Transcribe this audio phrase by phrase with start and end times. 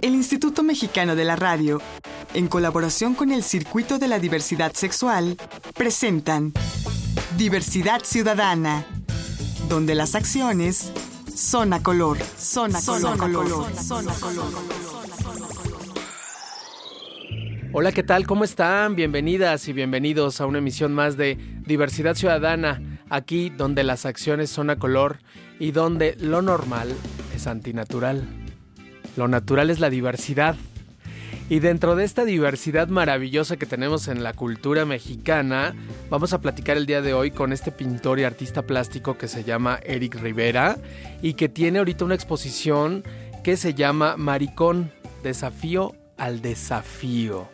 [0.00, 1.80] El Instituto Mexicano de la Radio,
[2.34, 5.36] en colaboración con el Circuito de la Diversidad Sexual,
[5.74, 6.52] presentan
[7.36, 8.86] Diversidad Ciudadana,
[9.68, 10.92] donde las acciones
[11.34, 14.80] son a color, son a color, color, son a color.
[17.72, 18.26] Hola, ¿qué tal?
[18.26, 18.96] ¿Cómo están?
[18.96, 21.36] Bienvenidas y bienvenidos a una emisión más de
[21.66, 25.18] Diversidad Ciudadana, aquí donde las acciones son a color
[25.60, 26.92] y donde lo normal
[27.34, 28.39] es antinatural.
[29.16, 30.56] Lo natural es la diversidad.
[31.48, 35.74] Y dentro de esta diversidad maravillosa que tenemos en la cultura mexicana,
[36.08, 39.42] vamos a platicar el día de hoy con este pintor y artista plástico que se
[39.42, 40.78] llama Eric Rivera
[41.22, 43.02] y que tiene ahorita una exposición
[43.42, 44.92] que se llama Maricón,
[45.24, 47.48] desafío al desafío.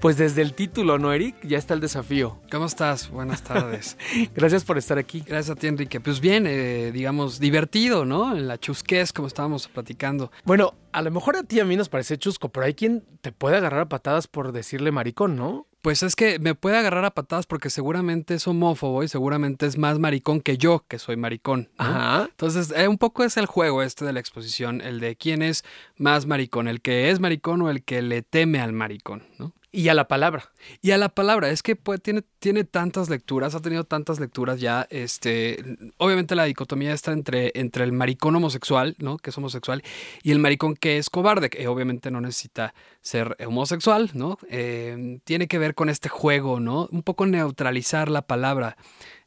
[0.00, 1.36] Pues desde el título, ¿no, Eric?
[1.42, 2.40] Ya está el desafío.
[2.50, 3.10] ¿Cómo estás?
[3.10, 3.98] Buenas tardes.
[4.34, 5.22] Gracias por estar aquí.
[5.26, 6.00] Gracias a ti, Enrique.
[6.00, 8.34] Pues bien, eh, digamos, divertido, ¿no?
[8.34, 10.32] En la chusquez, como estábamos platicando.
[10.44, 13.30] Bueno, a lo mejor a ti a mí nos parece chusco, pero hay quien te
[13.30, 15.66] puede agarrar a patadas por decirle maricón, ¿no?
[15.82, 19.76] Pues es que me puede agarrar a patadas porque seguramente es homófobo y seguramente es
[19.76, 21.68] más maricón que yo, que soy maricón.
[21.76, 22.28] Ajá.
[22.30, 25.64] Entonces, eh, un poco es el juego este de la exposición, el de quién es
[25.98, 29.52] más maricón, el que es maricón o el que le teme al maricón, ¿no?
[29.76, 30.50] Y a la palabra.
[30.80, 34.58] Y a la palabra, es que pues, tiene, tiene tantas lecturas, ha tenido tantas lecturas
[34.58, 34.86] ya.
[34.88, 35.62] Este,
[35.98, 39.18] obviamente la dicotomía está entre, entre el maricón homosexual, ¿no?
[39.18, 39.82] Que es homosexual,
[40.22, 44.38] y el maricón que es cobarde, que obviamente no necesita ser homosexual, ¿no?
[44.48, 46.88] Eh, tiene que ver con este juego, ¿no?
[46.90, 48.78] Un poco neutralizar la palabra.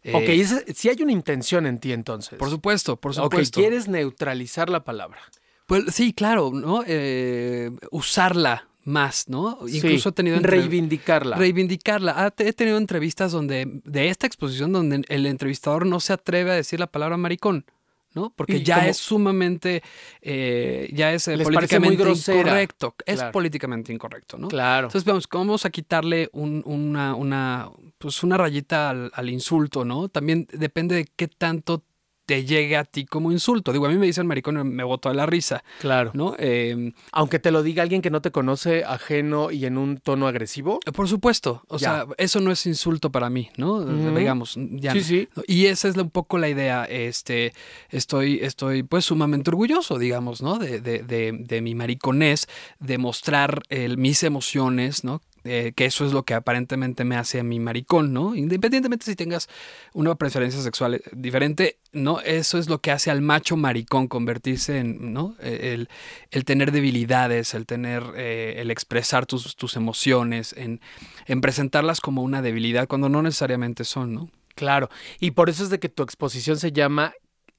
[0.02, 2.40] Eh, ok, si hay una intención en ti entonces.
[2.40, 3.60] Por supuesto, por supuesto.
[3.60, 5.20] Ok, quieres neutralizar la palabra.
[5.68, 6.84] Pues sí, claro, ¿no?
[6.88, 9.60] Eh, usarla más, ¿no?
[9.68, 11.38] Incluso he tenido reivindicarla.
[11.38, 12.14] Reivindicarla.
[12.18, 16.56] Ah, he tenido entrevistas donde de esta exposición donde el entrevistador no se atreve a
[16.56, 17.66] decir la palabra maricón.
[18.16, 18.34] ¿no?
[18.36, 19.84] Porque ya es sumamente,
[20.22, 22.96] eh, ya es eh, políticamente incorrecto.
[23.06, 24.48] Es políticamente incorrecto, ¿no?
[24.48, 24.88] Claro.
[24.88, 30.10] Entonces vamos, vamos a quitarle una, una, pues una rayita al, al, insulto, ¿no?
[30.10, 31.84] También depende de qué tanto
[32.30, 33.74] te llegue a ti como insulto.
[33.74, 35.64] Digo, a mí me dicen maricón y me boto a la risa.
[35.80, 36.12] Claro.
[36.14, 36.36] ¿No?
[36.38, 40.28] Em, Aunque te lo diga alguien que no te conoce ajeno y en un tono
[40.28, 40.80] agresivo.
[40.94, 41.64] Por supuesto.
[41.70, 43.84] O sea, eso no es insulto para mí, ¿no?
[44.16, 44.60] Digamos.
[44.74, 45.28] Ya sí, sí.
[45.48, 46.86] Y esa es un poco la idea.
[46.86, 47.52] Este,
[47.90, 50.60] estoy, estoy pues sumamente orgulloso, digamos, ¿no?
[50.60, 52.48] De, de, de, de mi mariconés,
[52.80, 53.64] de mostrar
[53.98, 55.20] mis emociones, ¿no?
[55.46, 58.36] Eh, que eso es lo que aparentemente me hace a mi maricón, ¿no?
[58.36, 59.48] Independientemente si tengas
[59.94, 62.20] una preferencia sexual eh, diferente, ¿no?
[62.20, 65.36] Eso es lo que hace al macho maricón convertirse en, ¿no?
[65.40, 65.90] E, el,
[66.32, 70.82] el tener debilidades, el tener, eh, el expresar tus, tus emociones, en,
[71.26, 74.30] en presentarlas como una debilidad cuando no necesariamente son, ¿no?
[74.56, 74.90] Claro,
[75.22, 77.14] y por eso es de que tu exposición se llama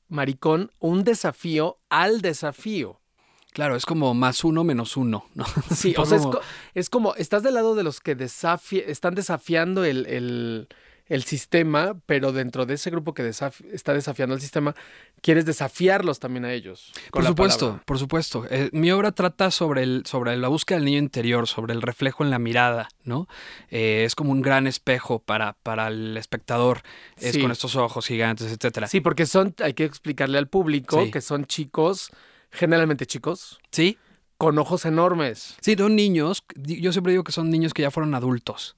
[0.08, 2.99] Maricón, un desafío al desafío.
[3.52, 5.44] Claro, es como más uno menos uno, ¿no?
[5.74, 6.18] Sí, o sea,
[6.74, 8.16] es, como, estás del lado de los que
[8.86, 10.68] están desafiando el,
[11.24, 14.76] sistema, pero dentro de ese grupo que está desafiando el sistema,
[15.20, 16.92] quieres desafiarlos también a ellos.
[17.10, 18.46] por supuesto, por supuesto.
[18.48, 22.22] Eh, mi obra trata sobre, el, sobre la búsqueda del niño interior, sobre el reflejo
[22.22, 23.26] en la mirada, ¿no?
[23.70, 26.82] Eh, es como un gran espejo para, para el espectador,
[27.16, 28.86] es con estos ojos gigantes, etcétera.
[28.86, 32.12] Sí, porque son, hay que explicarle al público que son chicos
[32.50, 33.58] generalmente chicos.
[33.70, 33.98] Sí.
[34.38, 35.56] Con ojos enormes.
[35.60, 36.44] Sí, son niños.
[36.56, 38.76] Yo siempre digo que son niños que ya fueron adultos.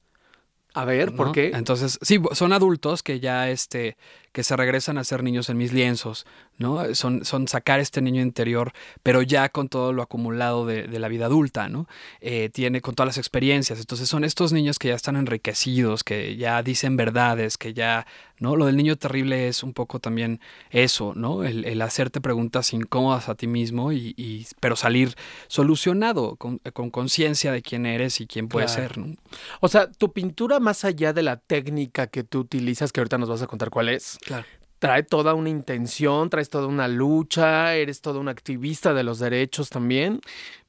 [0.75, 1.53] A ver, ¿por qué?
[1.55, 3.97] Entonces, sí, son adultos que ya este,
[4.33, 6.27] que se regresan a ser niños en mis lienzos,
[6.59, 6.95] ¿no?
[6.95, 8.73] Son, son sacar este niño interior,
[9.03, 11.87] pero ya con todo lo acumulado de, la vida adulta, ¿no?
[12.21, 13.79] Eh, tiene con todas las experiencias.
[13.79, 18.07] Entonces son estos niños que ya están enriquecidos, que ya dicen verdades, que ya,
[18.39, 18.57] ¿no?
[18.57, 21.45] Lo del niño terrible es un poco también eso, ¿no?
[21.45, 25.15] El, hacerte preguntas incómodas a ti mismo, y, pero salir
[25.49, 29.17] solucionado, con conciencia de quién eres y quién puedes ser, ¿no?
[29.61, 33.29] O sea, tu pintura más allá de la técnica que tú utilizas, que ahorita nos
[33.29, 34.47] vas a contar cuál es, Claro.
[34.79, 39.71] Trae toda una intención, traes toda una lucha, eres todo un activista de los derechos
[39.71, 40.21] también.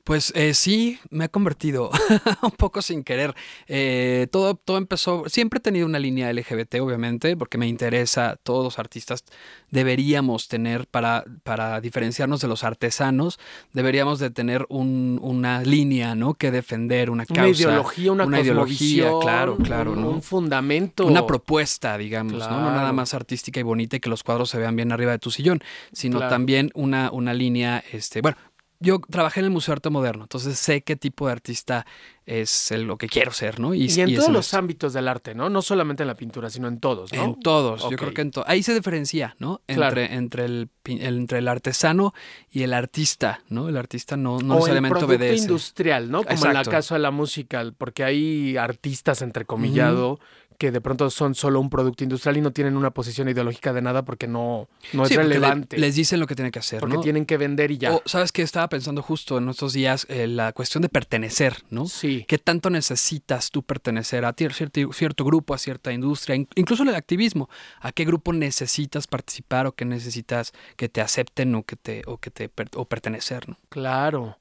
[0.03, 1.89] Pues eh, sí, me ha convertido
[2.42, 3.33] un poco sin querer.
[3.68, 8.66] Eh, todo, todo empezó, siempre he tenido una línea LGBT, obviamente, porque me interesa, todos
[8.66, 9.24] los artistas
[9.72, 13.39] deberíamos tener, para, para diferenciarnos de los artesanos,
[13.72, 16.33] deberíamos de tener una línea, ¿no?
[16.33, 17.42] Que defender, una causa.
[17.42, 19.94] Una ideología, una, una ideología, claro, claro.
[19.94, 21.06] Un, fundamento.
[21.06, 22.62] Una propuesta, digamos, ¿no?
[22.62, 25.19] No nada más artística y bonita y que los cuadros se vean bien arriba de
[25.19, 25.62] tu sillón,
[25.94, 28.36] sino también una, una línea, este, bueno,
[28.83, 31.85] yo trabajé en el Museo de Arte Moderno, entonces sé qué tipo de artista
[32.25, 33.74] es el- lo que quiero ser, ¿no?
[33.74, 35.50] Y, en y todos los ámbitos del arte, ¿no?
[35.50, 37.24] No solamente en la pintura, sino en todos, ¿no?
[37.24, 38.47] En todos, yo creo que en todos.
[38.47, 39.62] Ahí se diferencia, ¿no?
[39.65, 40.00] Claro.
[40.00, 42.13] Entre, entre, el, el- entre el artesano
[42.50, 43.68] y el artista, ¿no?
[43.68, 45.41] El artista no, no o el necesariamente producto obedece.
[45.44, 46.24] industrial, ¿no?
[46.24, 50.19] Como en el caso de la música, porque hay artistas, entrecomillado,
[50.57, 53.81] que de pronto son solo un producto industrial y no tienen una posición ideológica de
[53.81, 55.77] nada porque no, no es Sí, relevante.
[55.77, 57.01] les dicen lo que tienen que hacer, porque ¿no?
[57.01, 57.94] tienen que vender y ya.
[57.94, 58.41] O, ¿sabes qué?
[58.41, 61.85] Estaba pensando justo en estos días eh, la cuestión de pertenecer, ¿no?
[61.88, 62.25] sí.
[62.27, 66.95] ¿Qué tanto necesitas tú pertenecer a cierto, cierto grupo, a cierta industria, in- incluso el
[66.95, 67.50] activismo?
[67.81, 72.17] ¿A qué grupo necesitas participar o qué necesitas que te acepten o que te o
[72.17, 73.57] que te o pertenecer, ¿no?
[73.69, 74.38] Claro.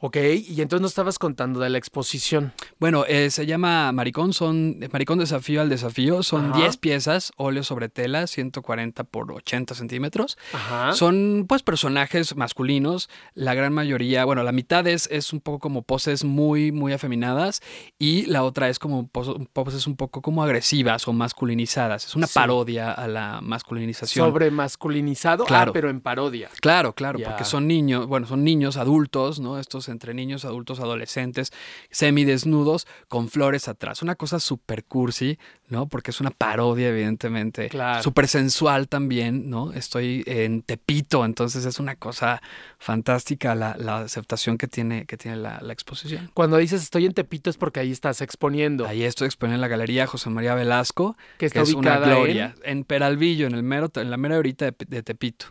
[0.00, 2.52] Ok, y entonces nos estabas contando de la exposición.
[2.78, 6.58] Bueno, eh, se llama Maricón, son Maricón Desafío al Desafío, son Ajá.
[6.60, 10.36] 10 piezas, óleo sobre tela, 140 por 80 centímetros.
[10.52, 10.92] Ajá.
[10.92, 15.82] Son pues personajes masculinos, la gran mayoría, bueno, la mitad es, es un poco como
[15.82, 17.62] poses muy, muy afeminadas
[17.98, 22.06] y la otra es como pos- poses un poco como agresivas o masculinizadas.
[22.06, 22.34] Es una Sí.
[22.34, 24.26] parodia a la masculinización.
[24.26, 25.70] Sobre masculinizado, Claro.
[25.70, 26.48] ah, pero en parodia.
[26.60, 29.53] Claro, claro, porque son niños, bueno, son niños adultos, ¿no?
[29.58, 31.52] Estos entre niños, adultos, adolescentes,
[31.90, 34.02] semidesnudos, con flores atrás.
[34.02, 35.86] Una cosa súper cursi, ¿no?
[35.86, 37.68] Porque es una parodia, evidentemente.
[37.68, 38.02] Claro.
[38.02, 39.72] Súper sensual también, ¿no?
[39.72, 42.42] Estoy en Tepito, entonces es una cosa
[42.78, 46.30] fantástica la, la aceptación que tiene, que tiene la, la exposición.
[46.34, 48.86] Cuando dices estoy en Tepito es porque ahí estás exponiendo.
[48.86, 52.54] Ahí estoy exponiendo en la Galería José María Velasco, que está que es una gloria,
[52.64, 55.46] en Peralvillo, en, el mero, en la mera horita de, de Tepito.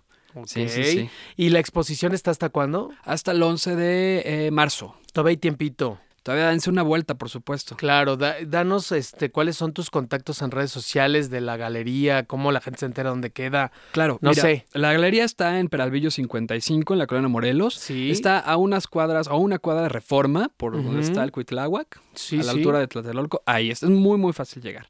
[0.46, 1.10] Sí, sí, sí.
[1.38, 2.92] ¿Y la exposición está hasta cuándo?
[3.04, 4.96] Hasta el 11 de eh, marzo.
[5.12, 6.00] Todavía hay tiempito.
[6.24, 7.76] Todavía dense una vuelta, por supuesto.
[7.76, 12.54] Claro, da- danos este, cuáles son tus contactos en redes sociales de la galería, cómo
[12.54, 13.74] la gente se entera dónde queda.
[13.92, 14.66] Claro, No mira, sé.
[14.72, 17.74] La galería está en Peralvillo 55, en la colonia Morelos.
[17.76, 18.10] Sí.
[18.10, 20.84] Está a unas cuadras, a una cuadra de reforma, por Ujú.
[20.84, 22.58] donde está el Cuitláhuac, Sí, a la sí.
[22.58, 23.42] altura de Tlatelolco.
[23.46, 24.88] Ahí está, es muy, muy fácil llegar.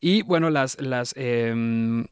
[0.00, 2.06] Y bueno, las, las em,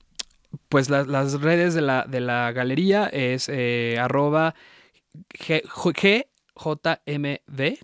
[0.69, 4.55] pues las, las redes de la, de la galería es eh, arroba
[5.31, 5.63] G-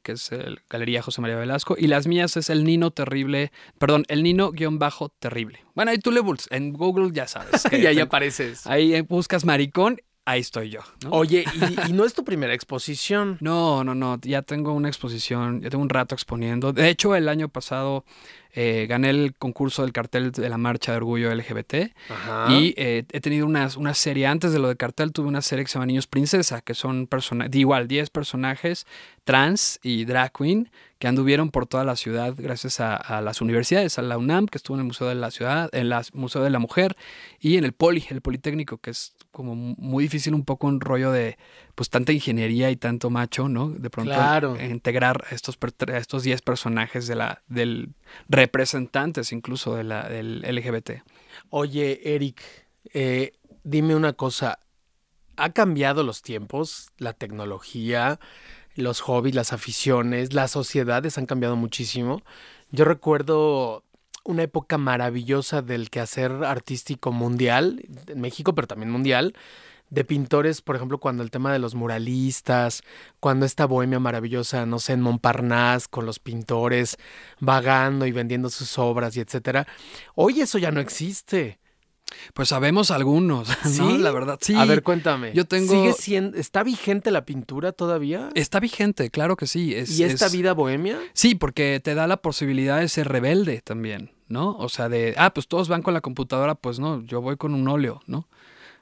[0.03, 4.05] que es el Galería José María Velasco, y las mías es el Nino Terrible, perdón,
[4.09, 5.61] el Nino guion bajo terrible.
[5.75, 6.21] Bueno, ahí tú le
[6.51, 7.63] en Google ya sabes.
[7.71, 8.67] que y ahí apareces.
[8.67, 10.81] Ahí buscas maricón, ahí estoy yo.
[11.03, 11.11] ¿no?
[11.11, 11.45] Oye,
[11.87, 13.39] y, y no es tu primera exposición.
[13.45, 16.73] No, no, no, ya tengo una exposición, ya tengo un rato exponiendo.
[16.73, 18.05] De hecho, el año pasado
[18.57, 22.47] eh, gané el concurso del cartel de la marcha de orgullo LGBT Ajá.
[22.51, 25.65] y eh, he tenido una, una serie, antes de lo de cartel, tuve una serie
[25.65, 28.87] que se llama Niños Princesa, que son personajes, igual, 10 personajes
[29.25, 33.99] trans y drag queen que anduvieron por toda la ciudad gracias a, a las universidades,
[33.99, 36.51] a la UNAM, que estuvo en el Museo de la Ciudad, en el Museo de
[36.51, 36.97] la Mujer
[37.41, 41.11] y en el Poli, el Politécnico, que es como muy difícil un poco un rollo
[41.11, 41.37] de
[41.75, 43.69] pues tanta ingeniería y tanto macho, ¿no?
[43.69, 44.57] De pronto Claro.
[44.61, 45.59] integrar a estos,
[45.89, 47.95] a estos 10 personajes de la, del
[48.29, 51.03] representantes incluso de la, del LGBT.
[51.51, 52.41] Oye, Eric,
[52.93, 53.33] eh,
[53.65, 54.61] dime una cosa.
[55.37, 58.21] ¿Ha cambiado los tiempos, la tecnología,
[58.77, 62.23] los hobbies, las aficiones, las sociedades han cambiado muchísimo?
[62.71, 63.83] Yo recuerdo
[64.25, 69.35] una época maravillosa del quehacer artístico mundial, en México, pero también mundial,
[69.91, 72.83] de pintores, por ejemplo, cuando el tema de los muralistas,
[73.21, 76.97] cuando esta bohemia maravillosa, no sé, en Montparnasse, con los pintores
[77.39, 79.67] vagando y vendiendo sus obras y etcétera.
[80.15, 81.59] Hoy eso ya no existe.
[82.33, 83.71] Pues sabemos algunos, ¿no?
[83.71, 83.99] ¿Sí?
[83.99, 84.55] La verdad, sí.
[84.55, 85.33] A ver, cuéntame.
[85.35, 88.29] Yo tengo- ¿Sigue siendo, ¿Está vigente la pintura todavía?
[88.35, 89.75] Está vigente, claro que sí.
[89.75, 90.99] Es, ¿Y esta es- vida bohemia?
[91.13, 94.57] Sí, porque te da la posibilidad de ser rebelde también, ¿no?
[94.57, 97.55] O sea, de, ah, pues todos van con la computadora, pues no, yo voy con
[97.55, 98.29] un óleo, ¿no?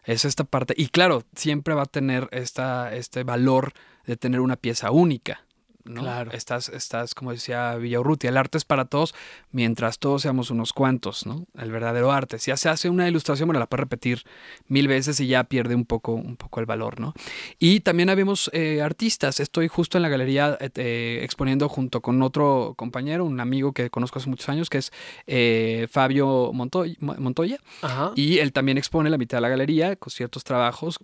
[0.04, 0.74] Es esta parte.
[0.76, 3.72] Y claro, siempre va a tener esta, este valor
[4.06, 5.44] de tener una pieza única.
[5.84, 6.02] ¿No?
[6.02, 6.30] Claro.
[6.32, 9.14] Estás, estás, como decía Villaurrutia, el arte es para todos,
[9.50, 11.46] mientras todos seamos unos cuantos, ¿no?
[11.58, 12.38] El verdadero arte.
[12.38, 14.22] Si ya se hace una ilustración, bueno, la puedes repetir
[14.68, 17.14] mil veces y ya pierde un poco, un poco el valor, ¿no?
[17.58, 19.40] Y también habíamos eh, artistas.
[19.40, 23.90] Estoy justo en la galería eh, eh, exponiendo junto con otro compañero, un amigo que
[23.90, 24.92] conozco hace muchos años, que es
[25.26, 27.58] eh, Fabio Montoya, Montoya.
[27.82, 28.12] Ajá.
[28.14, 30.98] Y él también expone la mitad de la galería con ciertos trabajos.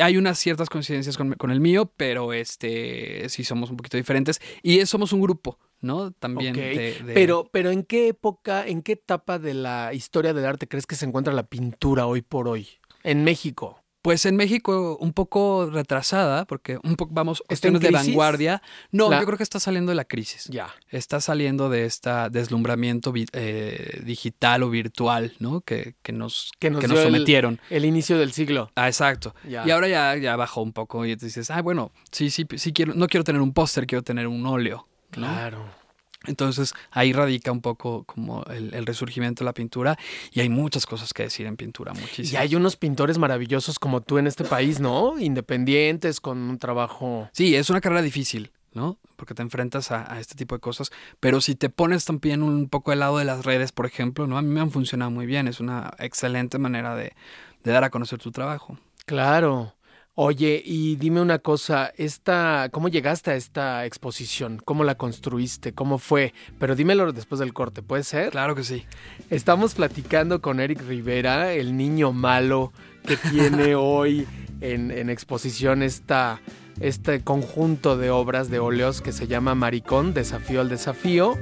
[0.00, 4.40] Hay unas ciertas coincidencias con, con el mío, pero este sí somos un poquito diferentes.
[4.62, 6.12] Y somos un grupo, ¿no?
[6.12, 10.46] También de, de- Pero, pero ¿en qué época, en qué etapa de la historia del
[10.46, 12.68] arte crees que se encuentra la pintura hoy por hoy?
[13.02, 13.82] En México.
[14.08, 18.62] Pues en México un poco retrasada, porque un poco vamos ¿Está en cuestiones de vanguardia.
[18.90, 20.46] No, La- yo creo que está saliendo de la crisis.
[20.46, 20.74] Ya.
[20.88, 25.60] Está saliendo de este deslumbramiento eh, digital o virtual, ¿no?
[25.60, 27.60] Que, que nos, Que nos que sometieron.
[27.68, 28.70] El inicio del siglo.
[28.76, 29.34] Ah, exacto.
[29.46, 29.66] Ya.
[29.66, 32.94] Y ahora ya, ya bajó un poco y dices, ah, bueno, sí, sí, sí quiero,
[32.94, 34.88] no quiero tener un póster, quiero tener un óleo.
[35.18, 35.26] ¿no?
[35.26, 35.77] Claro.
[36.26, 39.96] Entonces ahí radica un poco como el, el resurgimiento de la pintura
[40.32, 42.42] y hay muchas cosas que decir en pintura, Y muchísimas.
[42.42, 45.18] hay unos pintores maravillosos como tú en este país, ¿no?
[45.18, 47.28] Independientes, con un trabajo.
[47.32, 48.98] Sí, es una carrera difícil, ¿no?
[49.16, 52.68] Porque te enfrentas a, a este tipo de cosas, pero si te pones también un
[52.68, 54.38] poco del lado de las redes, por ejemplo, ¿no?
[54.38, 57.14] A mí me han funcionado muy bien, es una excelente manera de,
[57.62, 58.76] de dar a conocer tu trabajo.
[59.06, 59.74] Claro.
[60.20, 64.60] Oye, y dime una cosa, esta, ¿cómo llegaste a esta exposición?
[64.64, 65.74] ¿Cómo la construiste?
[65.74, 66.34] ¿Cómo fue?
[66.58, 68.30] Pero dímelo después del corte, ¿puede ser?
[68.30, 68.84] Claro que sí.
[69.30, 72.72] Estamos platicando con Eric Rivera, el niño malo
[73.06, 74.26] que tiene hoy
[74.60, 76.40] en, en exposición esta,
[76.80, 81.38] este conjunto de obras de óleos que se llama Maricón, Desafío al Desafío,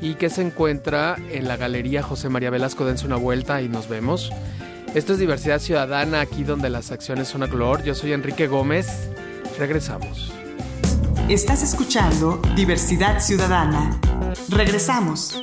[0.00, 2.84] y que se encuentra en la Galería José María Velasco.
[2.84, 4.30] Dense una vuelta y nos vemos.
[4.92, 7.84] Esto es Diversidad Ciudadana, aquí donde las acciones son a color.
[7.84, 9.08] Yo soy Enrique Gómez.
[9.56, 10.32] Regresamos.
[11.28, 14.00] Estás escuchando Diversidad Ciudadana.
[14.48, 15.40] Regresamos.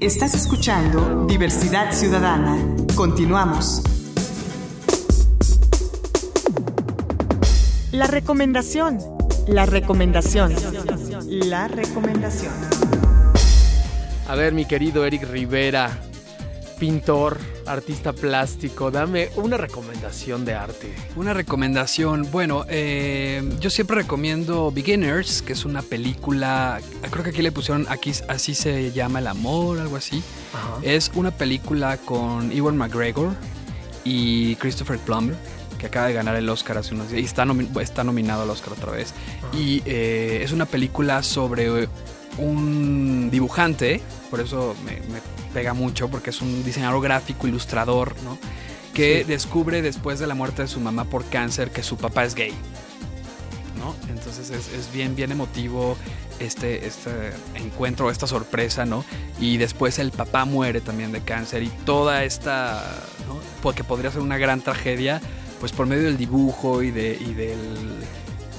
[0.00, 2.58] Estás escuchando Diversidad Ciudadana.
[2.94, 4.01] Continuamos.
[7.92, 8.98] La recomendación.
[9.46, 10.54] La recomendación.
[11.28, 12.50] La recomendación.
[14.26, 15.90] A ver, mi querido Eric Rivera,
[16.78, 20.94] pintor, artista plástico, dame una recomendación de arte.
[21.16, 26.80] Una recomendación, bueno, eh, yo siempre recomiendo Beginners, que es una película,
[27.10, 30.22] creo que aquí le pusieron, aquí así se llama El Amor, algo así.
[30.54, 30.78] Ajá.
[30.80, 33.32] Es una película con Ewan McGregor
[34.02, 35.36] y Christopher Plummer,
[35.82, 38.50] que acaba de ganar el Oscar hace unos días y está, nomi- está nominado al
[38.50, 39.12] Oscar otra vez.
[39.52, 41.88] Y eh, es una película sobre
[42.38, 45.20] un dibujante, por eso me, me
[45.52, 48.38] pega mucho, porque es un diseñador gráfico, ilustrador, ¿no?
[48.94, 49.24] Que Sí.
[49.24, 52.52] descubre después de la muerte de su mamá por cáncer que su papá es gay.
[53.78, 53.96] ¿no?
[54.08, 55.96] Entonces es, es bien, bien emotivo
[56.38, 57.10] este, este
[57.56, 59.04] encuentro, esta sorpresa, ¿no?
[59.40, 62.80] Y después el papá muere también de cáncer y toda esta,
[63.26, 63.40] ¿no?
[63.60, 65.20] Porque podría ser una gran tragedia,
[65.62, 67.56] pues por medio del dibujo y, de, y del,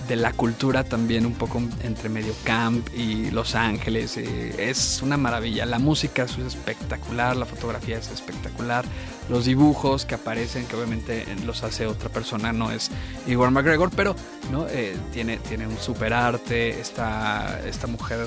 [0.07, 4.15] de la cultura también un poco entre medio camp y Los Ángeles.
[4.15, 5.65] eh, es una maravilla.
[5.65, 8.86] La música es espectacular, la fotografía es espectacular,
[9.27, 12.89] los dibujos que aparecen, que obviamente los hace otra persona, no es
[13.27, 14.15] Igor McGregor, pero
[14.50, 14.65] ¿no?
[14.69, 16.79] Eh, tiene, tiene un super arte.
[16.79, 18.25] Esta, esta mujer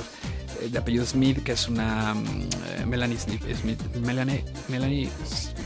[0.60, 2.48] eh, de apellido Smith, que es una mm,
[2.80, 5.08] eh, Melanie Smith, Melanie, Melanie,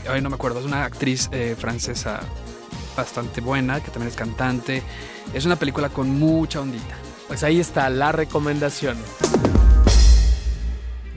[0.09, 2.21] ay, no me acuerdo, es una actriz francesa
[2.95, 4.83] bastante buena, que también es cantante.
[5.33, 6.95] Es una película con mucha ondita.
[7.27, 8.97] Pues ahí está la recomendación.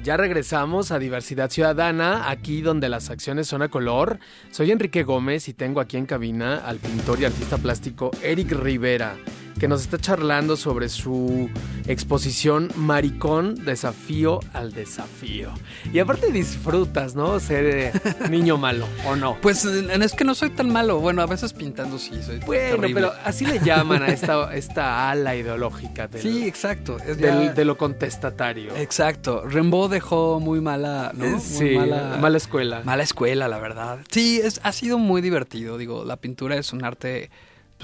[0.05, 4.19] Ya regresamos a Diversidad Ciudadana, aquí donde las acciones son a color.
[4.51, 9.17] Soy Enrique Gómez y tengo aquí en cabina al pintor y artista plástico Eric Rivera,
[9.65, 11.49] que nos está charlando sobre su
[11.87, 15.55] exposición Maricón, Desafío al Desafío.
[15.91, 17.41] Y aparte disfrutas, ¿no?
[17.41, 17.93] Ser eh,
[18.31, 19.39] niño malo, ¿o no?
[19.41, 21.01] Pues eh, es que no soy tan malo.
[21.01, 22.95] Bueno, a veces pintando sí, soy Bueno, terrible.
[22.95, 26.99] pero así le llaman a esta, esta ala ideológica del- Sí, exacto.
[26.99, 28.77] Es del- ya- de lo contestatario.
[28.77, 29.47] Exacto.
[29.49, 31.25] Rimbaud dejó muy mala, ¿no?
[31.27, 32.83] Muy Sí, mala, escuela.
[32.85, 34.01] Mala escuela, la verdad.
[34.11, 35.79] Sí, es, ha sido muy divertido.
[35.79, 37.31] Digo, la pintura es un arte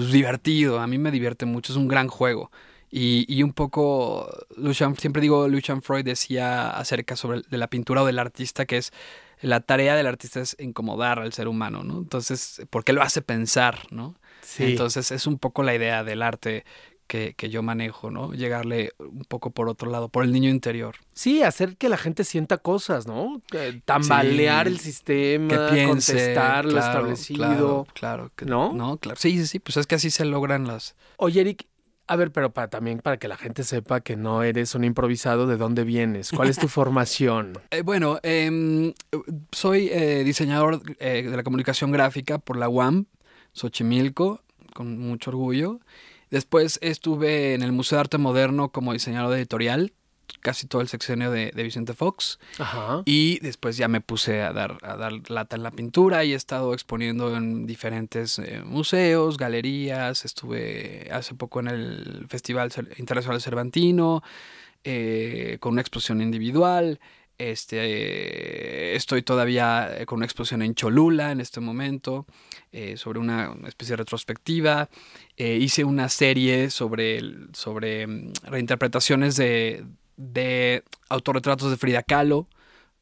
[0.01, 0.81] pues, divertido.
[0.81, 1.73] A mí me divierte mucho.
[1.73, 2.51] Es un gran juego.
[2.91, 8.03] Y, y un poco, Lucian, siempre digo, Lucian Freud decía acerca sobre de la pintura
[8.03, 8.93] o del artista que es
[9.43, 11.99] la tarea del artista es incomodar al ser humano, ¿no?
[11.99, 14.17] Entonces, porque lo hace pensar, ¿no?
[14.43, 14.65] Sí.
[14.65, 16.65] Entonces es un poco la idea del arte
[17.11, 18.33] que, que yo manejo, ¿no?
[18.33, 20.95] Llegarle un poco por otro lado, por el niño interior.
[21.13, 23.43] Sí, hacer que la gente sienta cosas, ¿no?
[23.51, 24.73] Que tambalear Sí.
[24.75, 27.41] el sistema, que piense, contestar lo establecido.
[27.49, 28.31] Claro, claro.
[28.37, 28.73] que- ¿No?
[28.73, 29.19] No, claro.
[29.21, 29.59] Sí, sí, sí.
[29.59, 30.95] Pues es que así se logran las.
[31.17, 31.67] Oye, Eric,
[32.07, 35.49] a ver, pero para, también para que la gente sepa que no eres un improvisado,
[35.49, 36.31] ¿de dónde vienes?
[36.31, 37.55] ¿Cuál es tu formación?
[37.73, 38.93] Eh, bueno, em,
[39.51, 43.07] soy eh, diseñador eh, de la comunicación gráfica por la UAM,
[43.53, 44.43] Xochimilco,
[44.75, 45.81] con mucho orgullo.
[46.31, 49.93] Después estuve en el Museo de Arte Moderno como diseñador editorial,
[50.41, 52.39] casi todo el sexenio de, de Vicente Fox.
[52.59, 53.03] Ajá.
[53.05, 56.37] Y después ya me puse a dar, a dar lata en la pintura y he
[56.37, 60.25] estado exponiendo en diferentes eh, museos, galerías.
[60.25, 64.23] Estuve hace poco en el Festival Internacional Cervantino
[64.85, 67.01] eh, con una exposición individual.
[67.41, 72.27] Este, eh, estoy todavía eh, con una exposición en Cholula en este momento
[72.71, 74.91] eh, sobre una especie de retrospectiva.
[75.39, 77.23] Eh, hice una serie sobre,
[77.55, 79.87] sobre mm, reinterpretaciones de,
[80.19, 82.47] de autorretratos de Frida Kahlo.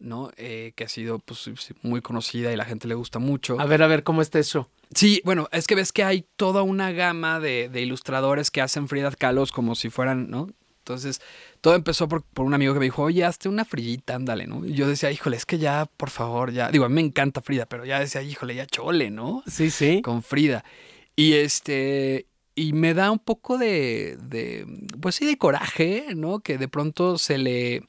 [0.00, 0.30] ¿no?
[0.36, 1.50] Que ha sido pues,
[1.82, 3.58] muy conocida y la gente le gusta mucho.
[3.58, 4.70] A ver, a ver, ¿cómo está eso?
[4.94, 8.86] Sí, bueno, es que ves que hay toda una gama de, de ilustradores que hacen
[8.86, 10.46] Frida Kahlo como si fueran, ¿no?
[10.88, 11.20] Entonces,
[11.60, 14.64] todo empezó por, por un amigo que me dijo, oye, hazte una Fridita, ándale, ¿no?
[14.64, 16.70] Y yo decía, híjole, es que ya, por favor, ya.
[16.70, 19.42] Digo, a mí me encanta Frida, pero ya decía, híjole, ya chole, ¿no?
[19.46, 20.00] Sí, sí.
[20.00, 20.64] Con Frida.
[21.14, 22.26] Y este.
[22.54, 24.16] Y me da un poco de.
[24.22, 24.66] de
[25.00, 26.40] pues sí, de coraje, ¿no?
[26.40, 27.82] Que de pronto se le.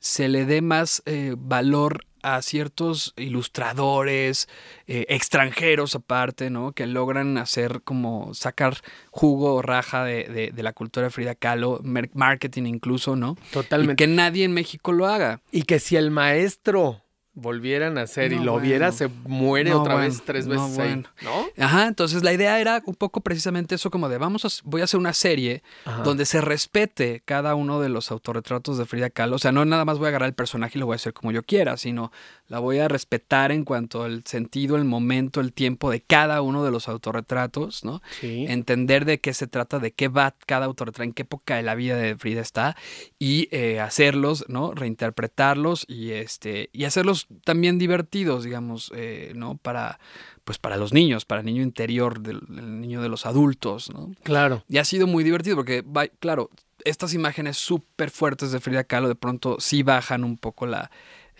[0.00, 4.48] se le dé más eh, valor a ciertos ilustradores
[4.86, 6.72] eh, extranjeros aparte, ¿no?
[6.72, 8.76] Que logran hacer como sacar
[9.10, 11.80] jugo o raja de, de- de la cultura de Frida Kahlo,
[12.14, 13.36] marketing incluso, ¿no?
[13.48, 13.96] Y Totalmente.
[14.04, 15.40] que nadie en México lo haga.
[15.52, 17.02] Y que si el maestro
[17.40, 18.66] volvieran a hacer y lo bueno.
[18.66, 20.08] viera, se muere No, otra bueno.
[20.08, 20.88] vez, tres No, veces ahí.
[20.94, 21.08] bueno.
[21.22, 21.64] ¿No?
[21.64, 24.84] Ajá, entonces la idea era un poco precisamente eso como de vamos a, voy a
[24.84, 26.02] hacer una serie Ajá.
[26.02, 29.36] donde se respete cada uno de los autorretratos de Frida Kahlo.
[29.36, 31.12] O sea, no nada más voy a agarrar el personaje y lo voy a hacer
[31.12, 32.12] como yo quiera, sino
[32.48, 36.64] la voy a respetar en cuanto al sentido, el momento, el tiempo de cada uno
[36.64, 38.02] de los autorretratos, ¿no?
[38.20, 38.46] Sí.
[38.48, 41.74] Entender de qué se trata, de qué va cada autorretrato, en qué época de la
[41.76, 42.76] vida de Frida está
[43.18, 44.72] y eh, hacerlos, ¿no?
[44.74, 49.56] Reinterpretarlos y este y hacerlos también divertidos, digamos, eh, ¿no?
[49.56, 49.98] Para
[50.44, 54.10] pues para los niños, para el niño interior, del, del niño de los adultos, ¿no?
[54.24, 54.64] Claro.
[54.68, 56.50] Y ha sido muy divertido porque, va- claro,
[56.84, 60.90] estas imágenes súper fuertes de Frida Kahlo de pronto sí bajan un poco la,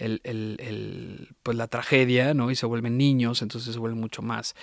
[0.00, 2.50] el, el- el, pues la tragedia, ¿no?
[2.50, 4.54] Y se vuelven niños, entonces se vuelven mucho más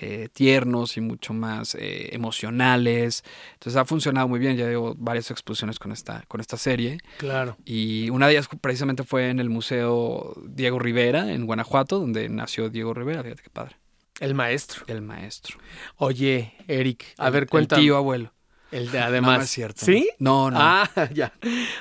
[0.00, 3.22] eh, tiernos y mucho más eh, emocionales.
[3.54, 6.98] Entonces ha funcionado muy bien, ya llevo varias exposiciones con esta, con esta serie.
[7.18, 7.56] Claro.
[7.64, 12.70] Y una de ellas precisamente fue en el Museo Diego Rivera, en Guanajuato, donde nació
[12.70, 13.76] Diego Rivera, fíjate qué padre,
[14.20, 14.84] El maestro.
[14.88, 15.58] el maestro.
[15.96, 17.82] Oye, Eric, a El- ver, El cuéntame.
[17.82, 18.32] tío abuelo.
[18.72, 19.38] El de No, además.
[19.38, 19.86] no es cierto.
[19.86, 20.10] ¿Sí?
[20.18, 20.58] No, no.
[20.60, 21.32] Ah, ya.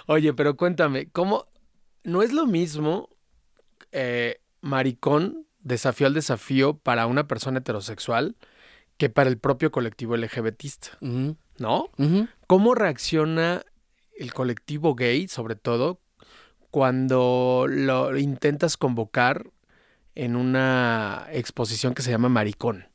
[0.05, 1.47] Oye, pero cuéntame, ¿cómo
[2.05, 3.09] no es lo mismo
[3.91, 8.35] eh, maricón, desafío al desafío para una persona heterosexual
[8.97, 10.97] que para el propio colectivo LGBTista,
[11.57, 11.89] ¿no?
[12.47, 13.63] ¿Cómo reacciona
[14.17, 15.99] el colectivo gay, sobre todo,
[16.71, 19.49] cuando lo intentas convocar
[20.13, 22.85] en una exposición que se llama Maricón?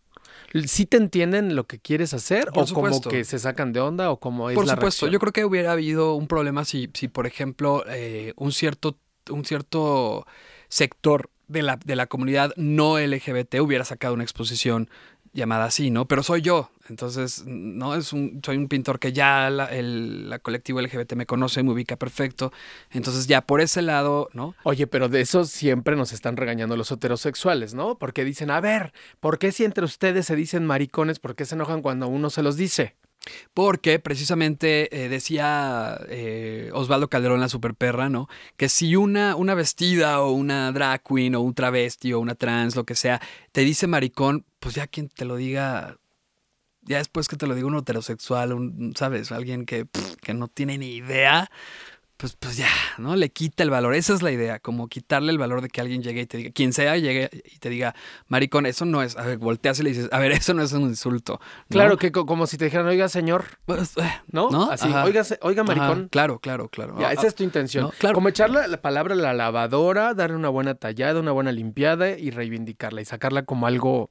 [0.67, 2.47] ¿Sí te entienden lo que quieres hacer?
[2.47, 3.09] Por ¿O como supuesto.
[3.11, 4.11] que se sacan de onda?
[4.11, 5.11] ¿O cómo es Por la supuesto, reacción?
[5.13, 8.97] yo creo que hubiera habido un problema si, si por ejemplo, eh, un cierto,
[9.31, 10.27] un cierto
[10.69, 14.89] sector de la, de la comunidad no LGBT hubiera sacado una exposición
[15.33, 16.07] llamada así, ¿no?
[16.07, 20.39] Pero soy yo, entonces, no es un, soy un pintor que ya la, el la
[20.41, 22.53] colectivo LGBT me conoce, me ubica perfecto,
[22.91, 24.55] entonces ya por ese lado, ¿no?
[24.65, 27.97] Oye, pero de eso siempre nos están regañando los heterosexuales, ¿no?
[27.99, 31.55] Porque dicen, a ver, ¿por qué si entre ustedes se dicen maricones, por qué se
[31.55, 32.97] enojan cuando uno se los dice?
[33.55, 38.29] Porque precisamente eh, decía eh, Osvaldo Calderón, la superperra, ¿no?
[38.57, 42.77] Que si una, una vestida o una drag queen o un travesti o una trans,
[42.77, 43.21] lo que sea,
[43.53, 45.99] te dice maricón, pues ya quien te lo diga,
[46.83, 49.33] ya después que te lo diga un heterosexual, un, ¿sabes?
[49.33, 49.87] Alguien que,
[50.23, 51.51] que no tiene ni idea,
[52.21, 53.17] pues, pues ya, ¿no?
[53.17, 53.95] Le quita el valor.
[53.95, 56.51] Esa es la idea, como quitarle el valor de que alguien llegue y te diga,
[56.53, 57.95] quien sea llegue y te diga,
[58.29, 60.73] maricón, eso no es, a ver, volteas y le dices, a ver, eso no es
[60.73, 61.41] un insulto.
[61.41, 61.67] ¿no?
[61.71, 64.51] Claro que co- como si te dijeran, oiga, señor, Pues, eh, ¿no?
[64.51, 64.71] ¿No?
[64.71, 65.05] Así, Ajá.
[65.05, 66.09] oiga, oiga, Ajá, maricón.
[66.11, 66.97] claro, claro, claro.
[67.01, 67.85] Ya, Ah, esa es tu intención.
[67.85, 68.15] no, claro.
[68.15, 72.11] Como echar la, la palabra a la lavadora, darle una buena tallada, una buena limpiada
[72.19, 74.11] y reivindicarla y sacarla como algo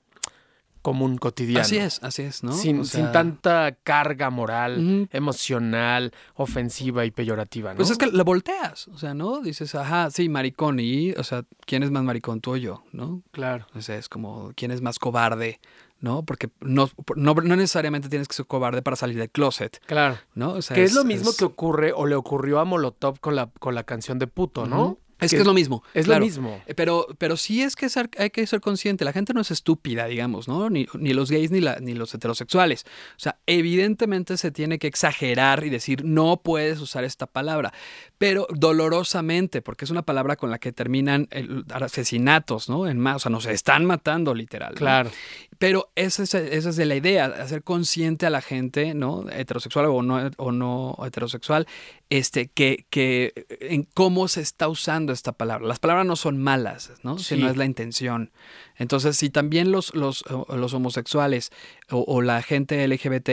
[0.90, 1.62] común, cotidiano.
[1.62, 2.52] Así es, así es, ¿no?
[2.52, 7.78] Sin, O sin tanta carga moral, emocional, ofensiva y peyorativa, ¿no?
[7.78, 9.40] Pues es que la volteas, o sea, ¿no?
[9.42, 13.22] Dices, ajá, sí, maricón, y, o sea, ¿quién es más maricón, tú o yo, no?
[13.30, 13.68] Claro.
[13.76, 15.60] O sea, es como, ¿quién es más cobarde,
[16.00, 16.24] no?
[16.24, 20.18] Porque no, no, no necesariamente tienes que ser cobarde para salir del closet, Claro.
[20.34, 20.54] ¿no?
[20.54, 23.52] O sea, que es, lo mismo que ocurre o le ocurrió a Molotov con la,
[23.60, 24.84] con la canción de puto, ¿no?
[24.86, 25.00] Ujú.
[25.20, 25.84] Es que, es lo mismo.
[25.94, 26.20] Es claro.
[26.22, 26.62] lo mismo.
[26.66, 29.04] Eh, Pero, pero sí es que ser- hay que ser consciente.
[29.06, 30.70] La gente no es estúpida, digamos, ¿no?
[30.70, 32.86] Ni, ni los gays ni, la- ni los heterosexuales.
[32.86, 37.74] O sea, evidentemente se tiene que exagerar y decir, no puedes usar esta palabra.
[38.18, 42.88] Pero dolorosamente, porque es una palabra con la que terminan el- asesinatos, ¿no?
[42.88, 44.74] En más, o sea, nos están matando literal.
[44.74, 45.10] ¿no?
[45.60, 49.30] Pero esa es, esa es la idea, hacer consciente a la gente, ¿no?
[49.30, 51.68] Heterosexual o no, o no heterosexual,
[52.10, 55.68] este, que, que en cómo se está usando esta palabra.
[55.68, 57.18] Las palabras no son malas, ¿no?
[57.18, 57.36] Sí.
[57.36, 58.32] Sino es la intención.
[58.78, 61.52] Entonces, si también los, los, los homosexuales
[61.90, 63.30] o, o la gente LGBT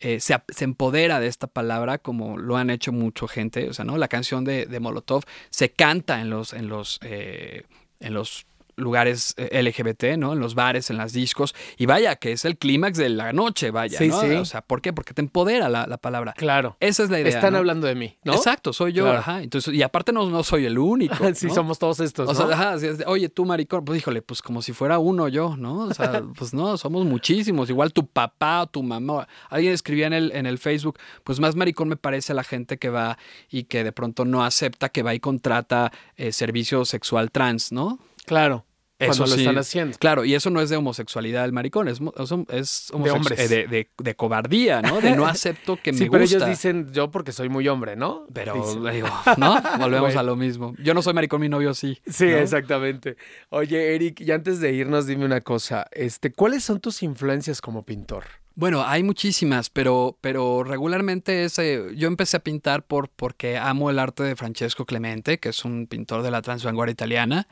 [0.00, 3.84] eh, se, se empodera de esta palabra, como lo han hecho mucha gente, o sea,
[3.84, 3.98] ¿no?
[3.98, 7.62] La canción de, de Molotov se canta en los, en los, eh,
[8.00, 8.47] en los
[8.78, 10.32] lugares eh, LGBT, ¿no?
[10.32, 11.54] En los bares, en las discos.
[11.76, 14.20] Y vaya, que es el clímax de la noche, vaya, Sí, ¿no?
[14.20, 14.30] sí.
[14.30, 14.92] O sea, ¿por qué?
[14.92, 16.32] Porque te empodera la, la palabra.
[16.36, 16.76] Claro.
[16.80, 17.28] Esa es la idea.
[17.34, 17.58] Están ¿no?
[17.58, 18.34] hablando de mí, ¿no?
[18.34, 19.18] Exacto, soy yo, Claro.
[19.18, 19.42] ajá.
[19.42, 21.16] Entonces, y aparte no, no soy el único.
[21.34, 21.54] sí, ¿no?
[21.54, 24.98] somos todos estos, O sea, ajá, oye, tú maricón, pues híjole, pues como si fuera
[24.98, 25.80] uno yo, ¿no?
[25.80, 27.68] O sea, pues no, somos muchísimos.
[27.70, 29.28] Igual tu papá o tu mamá.
[29.50, 32.90] Alguien escribía en el, en el Facebook, pues más maricón me parece la gente que
[32.90, 33.18] va
[33.50, 37.98] y que de pronto no acepta, que va y contrata eh, servicio sexual trans, ¿no?
[38.26, 38.64] Claro.
[38.98, 39.40] Cuando Eso lo sí.
[39.42, 39.96] están haciendo.
[39.98, 42.00] Claro, y eso no es de homosexualidad del maricón, es,
[42.48, 43.38] es, hombres.
[43.38, 45.00] eh, de, de- de cobardía, ¿no?
[45.00, 46.12] De no acepto que me Sí, gusta.
[46.18, 48.26] pero ellos dicen yo porque soy muy hombre, ¿no?
[48.32, 48.54] Pero
[48.90, 49.62] digo, ¿no?
[49.78, 50.20] Volvemos Bueno.
[50.20, 50.74] a lo mismo.
[50.82, 52.00] Yo no soy maricón, mi novio sí.
[52.08, 52.38] Sí, ¿no?
[52.38, 53.16] exactamente.
[53.50, 55.86] Oye, Eric, y antes de irnos, dime una cosa.
[55.92, 58.24] Este, ¿cuáles son tus influencias como pintor?
[58.58, 63.88] Bueno, hay muchísimas, pero, pero regularmente es, eh, yo empecé a pintar por, porque amo
[63.88, 67.46] el arte de Francesco Clemente, que es un pintor de la transvanguardia italiana.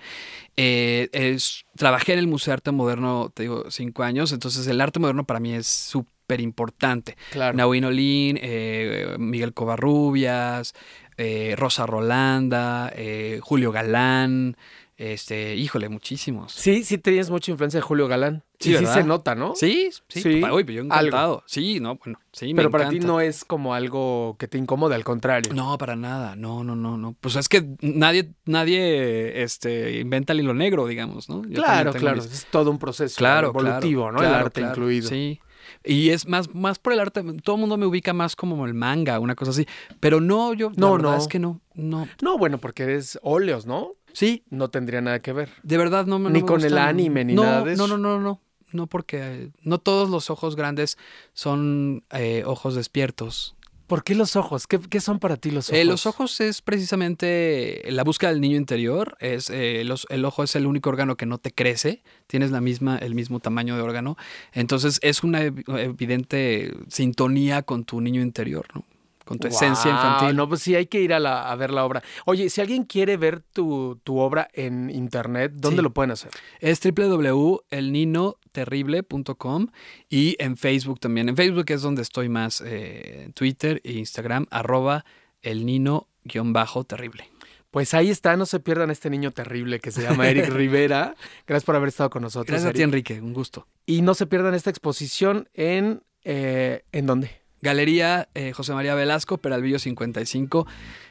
[0.57, 1.39] Eh,
[1.77, 5.23] trabajé en el Museo de Arte Moderno, te digo, cinco años, entonces el arte moderno
[5.25, 7.17] para mí es súper importante.
[7.31, 7.57] Claro.
[7.57, 10.75] Nauín Olín, eh, Miguel Covarrubias,
[11.17, 14.57] eh, Rosa Rolanda, eh, Julio Galán,
[14.99, 16.53] este, híjole, muchísimos.
[16.53, 18.45] Sí, sí tienes mucha influencia de Julio Galán.
[18.59, 19.55] Sí, y sí se nota, ¿no?
[19.55, 20.95] Sí, sí, Sí, papá, uy, pues yo algo.
[20.95, 21.43] encantado.
[21.47, 24.95] Sí, no, bueno, sí, me Pero para ti no es como algo que te incomode,
[24.95, 25.53] al contrario.
[25.53, 26.35] No, para nada.
[26.37, 27.15] No, no, no, no.
[27.21, 31.43] Pues es que nadie, nadie, este, inventa el hilo negro, digamos, ¿no?
[31.47, 32.17] Yo claro, claro.
[32.23, 34.27] mis- Es todo un proceso Claro, evolutivo, claro, ¿no?
[34.27, 35.11] el arte incluido.
[35.11, 35.39] Sí.
[35.85, 37.23] Y es más, más por el arte.
[37.43, 39.67] Todo el mundo me ubica más como el manga, una cosa así.
[40.01, 40.71] Pero no, yo.
[40.77, 41.17] No, la no.
[41.17, 42.09] Es que no, no.
[42.23, 43.93] No, bueno, porque es óleos, ¿no?
[44.13, 45.51] Sí, No tendría nada que ver.
[45.63, 46.25] de verdad no me.
[46.25, 47.87] no Ni me con el anime, ni No, nada de eso.
[47.87, 48.41] No, no, no, no.
[48.73, 50.99] No, porque eh, no todos los ojos grandes
[51.35, 53.56] son eh, ojos despiertos.
[53.87, 54.67] ¿Por qué los ojos?
[54.67, 55.79] ¿Qué, qué son para ti los ojos?
[55.79, 59.17] Eh, los ojos es precisamente la búsqueda del niño interior.
[59.21, 62.03] Es, eh, los- el ojo es el único órgano que no te crece.
[62.27, 64.17] Tienes la misma, el mismo tamaño de órgano.
[64.53, 68.85] Entonces es una ev- evidente sintonía con tu niño interior, ¿no?
[69.27, 70.37] Con tu esencia infantil.
[70.37, 72.03] No, pues sí, hay que ir a, la- a ver la obra.
[72.25, 75.83] Oye, si alguien quiere ver tu, tu obra en internet, ¿dónde Sí.
[75.83, 76.31] lo pueden hacer?
[76.61, 79.67] Es www.elninoterrible.com
[80.09, 81.29] y en Facebook también.
[81.29, 85.05] En Facebook es donde estoy más, eh, Twitter e Instagram, arroba
[85.43, 87.31] elnino-terrible.
[87.71, 91.15] Pues ahí está, no se pierdan este niño terrible que se llama Eric Rivera.
[91.47, 92.47] Gracias por haber estado con nosotros.
[92.49, 92.83] Gracias a ti.
[92.83, 93.21] Enrique.
[93.21, 93.67] Un gusto.
[93.85, 96.03] Y no se pierdan esta exposición en...
[96.25, 97.31] eh, ¿En dónde?
[97.67, 100.67] Galería eh, José María Velasco, Peralvillo 55,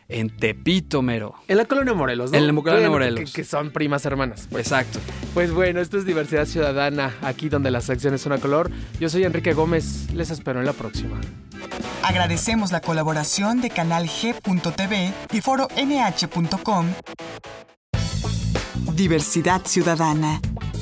[0.08, 1.36] en Tepito, Mero.
[1.48, 2.38] En la Colonia Morelos, ¿no?
[2.38, 3.32] En la Colonia Morelos.
[3.32, 4.48] Que, que son primas hermanas.
[4.50, 4.68] Pues.
[4.68, 5.00] Exacto.
[5.34, 8.72] pues bueno, esto es Diversidad Ciudadana, aquí donde las acciones son a color.
[9.00, 11.20] Yo soy Enrique Gómez, les espero en la próxima.
[12.04, 16.88] Agradecemos la colaboración de Canal G.tv y Foro NH.com.
[18.96, 20.40] Diversidad Ciudadana,